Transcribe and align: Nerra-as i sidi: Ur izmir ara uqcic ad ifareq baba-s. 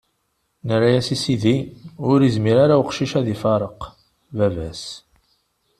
Nerra-as 0.67 1.07
i 1.15 1.17
sidi: 1.23 1.57
Ur 2.11 2.19
izmir 2.27 2.57
ara 2.65 2.75
uqcic 2.81 3.13
ad 3.19 3.27
ifareq 3.33 3.81
baba-s. 4.37 4.83